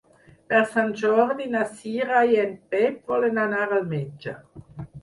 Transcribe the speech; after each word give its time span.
Per 0.53 0.61
Sant 0.71 0.89
Jordi 1.01 1.45
na 1.57 1.61
Cira 1.83 2.25
i 2.33 2.41
en 2.47 2.59
Pep 2.77 2.99
volen 3.15 3.43
anar 3.47 3.65
al 3.71 3.89
metge. 3.97 4.37